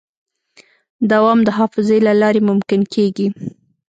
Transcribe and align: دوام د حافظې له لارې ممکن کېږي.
دوام 1.11 1.39
د 1.43 1.49
حافظې 1.57 1.97
له 2.07 2.13
لارې 2.21 2.41
ممکن 2.49 2.81
کېږي. 2.93 3.27